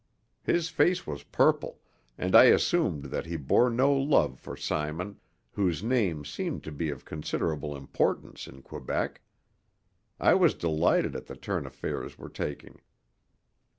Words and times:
His 0.41 0.67
face 0.69 1.05
was 1.05 1.21
purple, 1.21 1.79
and 2.17 2.35
I 2.35 2.45
assumed 2.45 3.03
that 3.13 3.27
he 3.27 3.37
bore 3.37 3.69
no 3.69 3.93
love 3.93 4.39
for 4.39 4.57
Simon, 4.57 5.19
whose 5.51 5.83
name 5.83 6.25
seemed 6.25 6.63
to 6.63 6.71
be 6.71 6.89
of 6.89 7.05
considerable 7.05 7.77
importance 7.77 8.47
in 8.47 8.63
Quebec. 8.63 9.21
I 10.19 10.33
was 10.33 10.55
delighted 10.55 11.15
at 11.15 11.27
the 11.27 11.35
turn 11.35 11.67
affairs 11.67 12.17
were 12.17 12.29
taking. 12.29 12.81